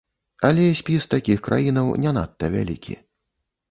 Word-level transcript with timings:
Але 0.47 0.63
спіс 0.79 1.07
такіх 1.13 1.45
краінаў 1.51 1.95
не 2.07 2.19
надта 2.19 2.53
вялікі. 2.59 3.03